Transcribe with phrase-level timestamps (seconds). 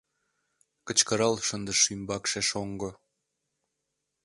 [0.87, 2.89] —кычкырал шындыш ӱмбакше шоҥго.